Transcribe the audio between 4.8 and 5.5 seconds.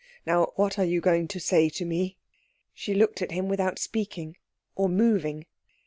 moving.